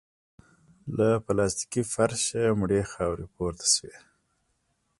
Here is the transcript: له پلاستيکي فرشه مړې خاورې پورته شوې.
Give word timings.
له 0.97 1.09
پلاستيکي 1.25 1.83
فرشه 1.93 2.41
مړې 2.59 2.81
خاورې 2.91 3.25
پورته 3.35 3.65
شوې. 3.75 3.95